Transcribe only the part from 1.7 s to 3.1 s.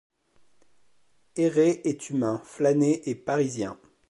est humain, flâner